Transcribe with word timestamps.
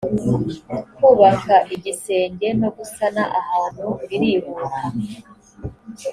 kubaka 0.97 1.55
igisenge 1.75 2.47
no 2.61 2.69
gusana 2.77 3.23
ahantu 3.39 3.85
birihuta 4.07 4.79